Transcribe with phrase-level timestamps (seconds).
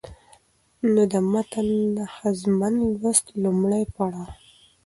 [0.93, 1.67] نو د متن
[1.97, 4.27] د ښځمن لوست لومړى پړاو